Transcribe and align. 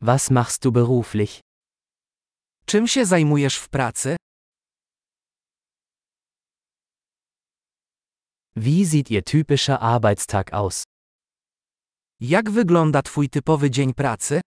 Was 0.00 0.30
machst 0.30 0.64
du 0.64 0.72
beruflich? 0.72 1.40
Czym 2.66 2.88
się 2.88 3.06
zajmujesz 3.06 3.56
w 3.56 3.68
pracy? 3.68 4.16
Wie 8.56 8.84
sieht 8.86 9.10
Ihr 9.10 9.24
typischer 9.24 9.78
Arbeitstag 9.80 10.52
aus? 10.52 10.84
Jak 12.20 12.50
wygląda 12.50 13.02
Twój 13.02 13.28
typowy 13.28 13.70
dzień 13.70 13.94
pracy? 13.94 14.40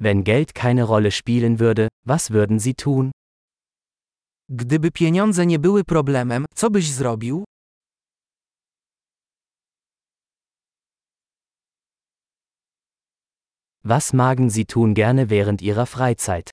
Wenn 0.00 0.22
Geld 0.24 0.52
keine 0.52 0.84
Rolle 0.84 1.10
spielen 1.10 1.58
würde, 1.58 1.88
was 2.06 2.30
würden 2.30 2.60
Sie 2.60 2.74
tun? 2.74 3.10
Gdyby 4.50 4.90
pieniądze 4.90 5.46
nie 5.46 5.58
były 5.58 5.84
problemem, 5.84 6.44
co 6.54 6.70
byś 6.70 6.90
zrobił? 6.92 7.44
Was 13.88 14.12
magen 14.12 14.50
Sie 14.50 14.66
tun 14.66 14.92
gerne 14.92 15.30
während 15.30 15.62
Ihrer 15.62 15.86
Freizeit? 15.86 16.50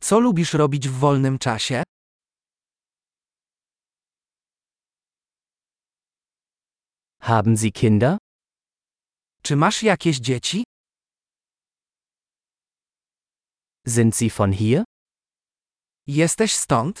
Co 0.00 0.20
lubisz 0.20 0.54
robić 0.54 0.88
w 0.88 0.98
wolnym 0.98 1.38
czasie? 1.38 1.82
Haben 7.20 7.56
Sie 7.56 7.72
Kinder? 7.72 8.16
Czy 9.42 9.56
masz 9.56 9.82
jakieś 9.82 10.18
dzieci? 10.18 10.64
Sind 13.86 14.16
Sie 14.16 14.30
von 14.30 14.52
hier? 14.52 14.84
Jesteś 16.06 16.52
stąd? 16.54 16.98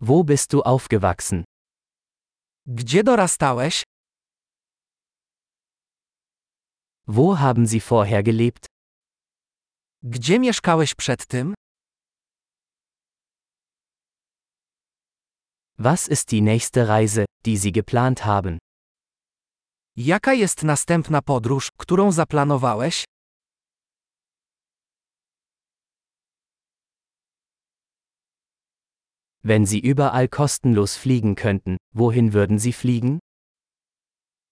Wo 0.00 0.24
bist 0.24 0.50
du 0.52 0.62
aufgewachsen? 0.62 1.44
Gdzie 2.66 3.02
dorastałeś? 3.04 3.82
Wo 7.06 7.38
haben 7.38 7.66
Sie 7.66 7.80
vorher 7.80 8.22
gelebt? 8.22 8.66
Gdzie 10.02 10.38
mieszkałeś 10.38 10.94
przed 10.94 11.26
tym? 11.26 11.54
Was 15.78 16.08
ist 16.08 16.28
die 16.30 16.42
nächste 16.42 16.86
Reise, 16.88 17.24
die 17.44 17.58
Sie 17.58 17.72
geplant 17.72 18.20
haben? 18.20 18.58
Jaka 19.96 20.32
jest 20.34 20.62
następna 20.62 21.22
podróż, 21.22 21.70
którą 21.78 22.12
zaplanowałeś? 22.12 23.04
Wenn 29.42 29.66
Sie 29.66 29.78
überall 29.78 30.28
kostenlos 30.28 30.96
fliegen 30.96 31.34
könnten, 31.34 31.76
wohin 31.92 32.32
würden 32.32 32.58
Sie 32.58 32.72
fliegen? 32.72 33.18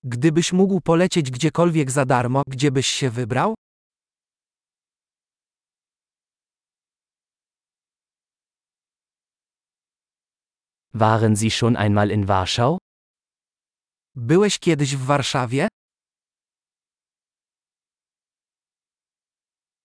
Gdybyś 0.05 0.53
mógł 0.53 0.81
polecieć 0.81 1.31
gdziekolwiek 1.31 1.91
za 1.91 2.05
darmo, 2.05 2.43
gdzie 2.47 2.71
byś 2.71 2.87
się 2.87 3.11
wybrał? 3.11 3.55
Waren 10.95 11.37
Sie 11.37 11.51
schon 11.51 11.77
einmal 11.77 12.11
in 12.11 12.27
Warschau? 12.27 12.79
Byłeś 14.15 14.59
kiedyś 14.59 14.97
w 14.97 15.05
Warszawie? 15.05 15.69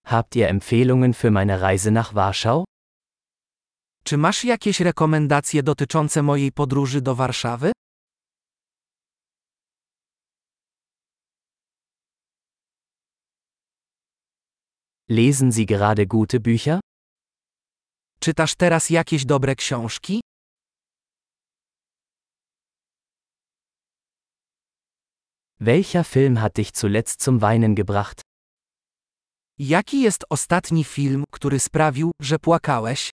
Habt 0.05 0.35
ihr 0.35 0.47
Empfehlungen 0.49 1.13
für 1.13 1.31
meine 1.31 1.61
Reise 1.61 1.91
nach 1.91 2.13
Warschau? 2.13 2.65
Czy 4.03 4.17
masz 4.17 4.43
jakieś 4.43 4.79
rekomendacje 4.79 5.63
dotyczące 5.63 6.23
mojej 6.23 6.51
podróży 6.51 7.01
do 7.01 7.15
Warszawy? 7.15 7.71
Lesen 15.09 15.51
Sie 15.51 15.65
gerade 15.65 16.05
gute 16.05 16.39
Bücher? 16.39 16.79
Czytasz 18.19 18.55
teraz 18.55 18.89
jakieś 18.89 19.25
dobre 19.25 19.55
książki? 19.55 20.21
Welcher 25.59 26.05
Film 26.05 26.37
hat 26.37 26.57
dich 26.57 26.71
zuletzt 26.73 27.23
zum 27.23 27.39
Weinen 27.39 27.75
gebracht? 27.75 28.21
Jaki 29.59 30.01
jest 30.01 30.25
ostatni 30.29 30.83
film, 30.83 31.23
który 31.31 31.59
sprawił, 31.59 32.11
że 32.21 32.39
płakałeś? 32.39 33.09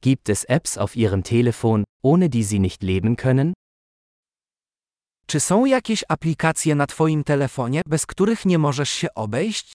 Gibt 0.00 0.28
es 0.28 0.44
Apps 0.48 0.78
auf 0.78 0.96
Ihrem 0.96 1.22
Telefon, 1.22 1.84
ohne 2.02 2.28
die 2.28 2.44
Sie 2.44 2.60
nicht 2.60 2.82
leben 2.82 3.16
können? 3.16 3.57
Czy 5.30 5.40
są 5.40 5.64
jakieś 5.64 6.04
aplikacje 6.08 6.74
na 6.74 6.86
Twoim 6.86 7.24
telefonie, 7.24 7.82
bez 7.86 8.06
których 8.06 8.44
nie 8.44 8.58
możesz 8.58 8.90
się 8.90 9.14
obejść? 9.14 9.72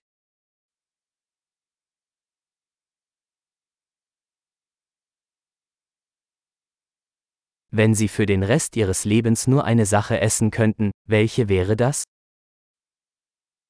Wenn 7.71 7.95
Sie 7.95 8.09
für 8.09 8.25
den 8.25 8.43
Rest 8.43 8.77
Ihres 8.77 9.05
Lebens 9.05 9.47
nur 9.47 9.63
eine 9.65 9.85
Sache 9.85 10.21
essen 10.21 10.49
könnten, 10.51 10.91
welche 11.07 11.45
wäre 11.45 11.75
das? 11.75 12.03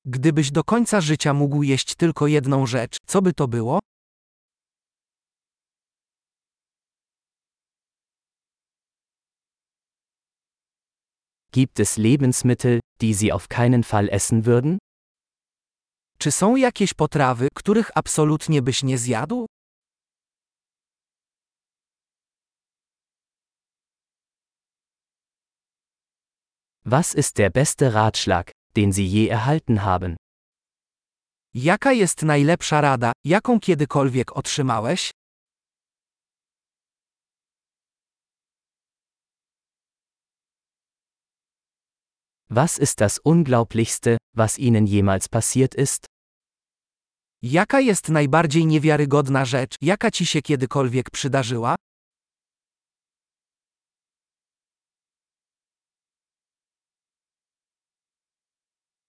Gdybyś 0.05 0.51
do 0.51 0.63
końca 0.63 1.01
życia 1.01 1.33
mógł 1.33 1.63
jeść 1.63 1.95
tylko 1.95 2.27
jedną 2.27 2.65
rzecz, 2.65 2.97
co 3.07 3.21
by 3.21 3.33
to 3.33 3.47
było? 3.47 3.79
Gibt 11.53 11.79
es 11.79 11.97
Lebensmittel, 11.97 12.79
die 12.99 13.13
Sie 13.13 13.31
auf 13.31 13.47
keinen 13.47 13.83
Fall 13.83 14.09
essen 14.09 14.45
würden? 14.45 14.79
Czy 16.17 16.31
są 16.31 16.55
jakieś 16.55 16.93
potrawy, 16.93 17.47
których 17.55 17.91
absolutnie 17.95 18.61
byś 18.61 18.83
nie 18.83 18.97
zjadł? 18.97 19.45
Was 26.85 27.13
ist 27.15 27.37
der 27.37 27.51
beste 27.51 27.93
Ratschlag, 27.93 28.51
den 28.75 28.91
Sie 28.93 29.05
je 29.05 29.31
erhalten 29.31 29.77
haben? 29.77 30.15
Jaka 31.53 31.91
jest 31.91 32.23
najlepsza 32.23 32.81
rada, 32.81 33.11
jaką 33.25 33.59
kiedykolwiek 33.59 34.37
otrzymałeś? 34.37 35.12
Was 42.55 42.77
ist 42.77 43.01
das 43.01 43.17
Unglaublichste, 43.17 44.17
was 44.35 44.59
Ihnen 44.59 44.85
jemals 44.85 45.27
passiert 45.27 45.73
ist? 45.73 46.05
Jaka 47.41 47.79
jest 47.79 48.09
najbardziej 48.09 48.65
niewiarygodna 48.65 49.45
rzecz, 49.45 49.75
jaka 49.81 50.11
ci 50.11 50.25
się 50.25 50.41
kiedykolwiek 50.41 51.09
przydarzyła? 51.09 51.75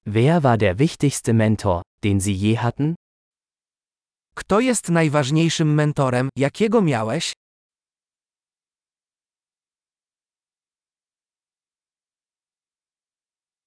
Wer 0.06 0.43
war 0.43 0.59
der 0.59 0.76
wichtigste 0.76 1.34
Mentor, 1.34 1.82
den 2.03 2.21
Sie 2.21 2.32
je 2.32 2.56
hatten? 2.56 2.94
Kto 4.34 4.61
jest 4.61 4.88
najważniejszym 4.88 5.75
mentorem, 5.75 6.28
jakiego 6.37 6.82
miałeś? 6.82 7.32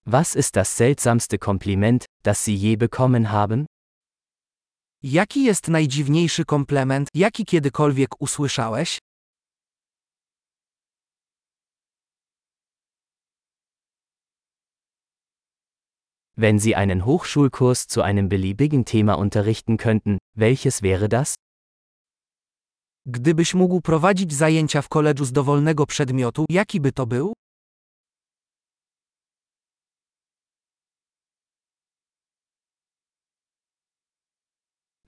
Was 0.10 0.36
ist 0.36 0.56
das 0.56 0.78
seltsamste 0.78 1.38
Kompliment, 1.38 2.06
das 2.24 2.46
Sie 2.46 2.56
je 2.56 2.78
bekommen 2.78 3.30
haben? 3.30 3.66
Jaki 5.04 5.44
jest 5.44 5.68
najdziwniejszy 5.68 6.46
komplement, 6.46 7.10
jaki 7.14 7.46
kiedykolwiek 7.46 8.22
usłyszałeś? 8.22 9.00
Wenn 16.38 16.60
Sie 16.60 16.76
einen 16.76 17.02
Hochschulkurs 17.02 17.88
zu 17.88 18.02
einem 18.02 18.30
beliebigen 18.30 18.86
Thema 18.86 19.16
unterrichten 19.16 19.78
könnten, 19.78 20.18
welches 20.36 20.82
wäre 20.82 21.10
das? 21.10 21.36
Gdybyś 23.06 23.54
mógł 23.54 23.82
prowadzić 23.82 24.34
zajęcia 24.34 24.82
w 24.82 24.90
koledżu 24.90 25.26
z 25.26 25.32
dowolnego 25.32 25.86
przedmiotu, 25.86 26.46
jaki 26.50 26.80
by 26.82 26.92
to 26.92 27.06
był? 27.06 27.34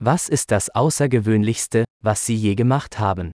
Was 0.02 0.30
ist 0.30 0.50
das 0.50 0.70
Außergewöhnlichste, 0.70 1.84
was 2.02 2.24
Sie 2.24 2.34
je 2.34 2.54
gemacht 2.54 2.98
haben? 2.98 3.32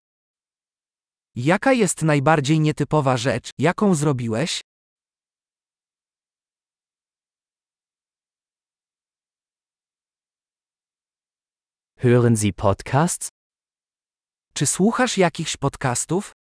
Jaka 1.37 1.73
jest 1.73 2.03
najbardziej 2.03 2.61
nietypowa 2.61 3.17
rzecz, 3.17 3.51
jaką 3.59 3.95
zrobiłeś? 3.95 4.61
Hören 11.97 12.37
Sie 12.37 12.53
Podcasts? 12.53 13.29
Czy 14.55 14.67
słuchasz 14.67 15.19
jakichś 15.19 15.57
podcastów? 15.57 16.36